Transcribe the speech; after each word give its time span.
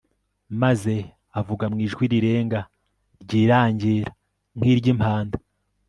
maze 0.61 0.95
avuga 1.39 1.63
mu 1.71 1.77
ijwi 1.85 2.03
rirenga 2.13 2.59
ryirangira 3.23 4.09
nkiryimpanda 4.57 5.37